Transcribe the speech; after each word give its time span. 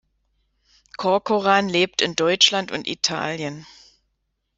Corcoran 0.97 1.69
lebt 1.69 2.01
in 2.01 2.15
Deutschland 2.15 2.71
und 2.71 2.87
Italien. 2.87 3.67